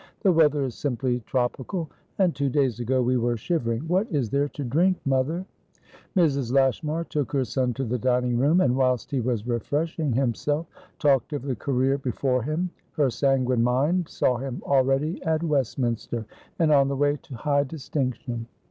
"The 0.21 0.31
weather 0.31 0.63
is 0.63 0.73
simply 0.73 1.19
tropical. 1.27 1.87
And 2.17 2.33
two 2.35 2.49
days 2.49 2.79
ago 2.79 3.03
we 3.03 3.17
were 3.17 3.37
shivering. 3.37 3.81
What 3.87 4.07
is 4.11 4.31
there 4.31 4.49
to 4.49 4.63
drink, 4.63 4.97
mother?" 5.05 5.45
Mrs. 6.17 6.51
Lashmar 6.51 7.03
took 7.03 7.31
her 7.33 7.45
son 7.45 7.75
to 7.75 7.83
the 7.83 7.99
dining 7.99 8.39
room, 8.39 8.61
and, 8.61 8.75
whilst 8.75 9.11
he 9.11 9.21
was 9.21 9.45
refreshing 9.45 10.13
himself, 10.13 10.65
talked 10.97 11.33
of 11.33 11.43
the 11.43 11.55
career 11.55 11.99
before 11.99 12.41
him. 12.41 12.71
Her 12.93 13.11
sanguine 13.11 13.61
mind 13.63 14.09
saw 14.09 14.37
him 14.37 14.63
already 14.65 15.21
at 15.21 15.43
Westminster, 15.43 16.25
and 16.57 16.71
on 16.71 16.87
the 16.87 16.97
way 16.97 17.17
to 17.21 17.35
high 17.35 17.65
distinction. 17.65 18.47